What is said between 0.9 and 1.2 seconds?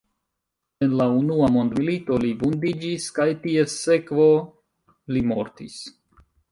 la